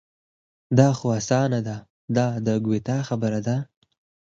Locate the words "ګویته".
2.65-2.97